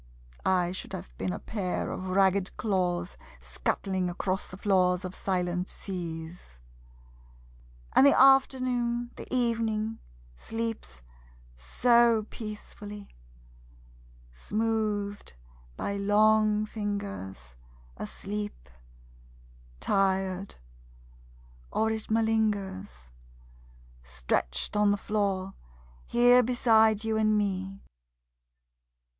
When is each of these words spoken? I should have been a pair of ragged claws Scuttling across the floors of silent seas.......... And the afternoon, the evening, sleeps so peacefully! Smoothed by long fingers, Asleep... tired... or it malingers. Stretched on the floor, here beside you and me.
I 0.47 0.71
should 0.71 0.93
have 0.93 1.15
been 1.19 1.31
a 1.31 1.37
pair 1.37 1.91
of 1.91 2.07
ragged 2.09 2.57
claws 2.57 3.17
Scuttling 3.39 4.09
across 4.09 4.47
the 4.49 4.57
floors 4.57 5.05
of 5.05 5.13
silent 5.13 5.69
seas.......... 5.69 6.59
And 7.93 8.07
the 8.07 8.19
afternoon, 8.19 9.11
the 9.15 9.27
evening, 9.29 9.99
sleeps 10.35 11.03
so 11.55 12.25
peacefully! 12.31 13.09
Smoothed 14.31 15.35
by 15.77 15.97
long 15.97 16.65
fingers, 16.65 17.55
Asleep... 17.95 18.69
tired... 19.79 20.55
or 21.71 21.91
it 21.91 22.09
malingers. 22.09 23.11
Stretched 24.01 24.75
on 24.75 24.89
the 24.89 24.97
floor, 24.97 25.53
here 26.07 26.41
beside 26.41 27.03
you 27.03 27.17
and 27.17 27.37
me. 27.37 27.83